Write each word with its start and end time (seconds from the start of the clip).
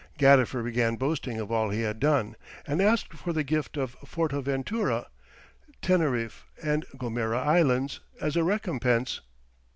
Gadifer 0.17 0.63
began 0.63 0.95
boasting 0.95 1.39
of 1.39 1.51
all 1.51 1.69
he 1.69 1.81
had 1.81 1.99
done, 1.99 2.35
and 2.65 2.81
asked 2.81 3.13
for 3.13 3.33
the 3.33 3.43
gift 3.43 3.77
of 3.77 3.95
Fortaventura, 4.03 5.05
Teneriffe, 5.83 6.43
and 6.63 6.87
Gomera 6.97 7.37
Islands, 7.37 7.99
as 8.19 8.35
a 8.35 8.43
recompense. 8.43 9.21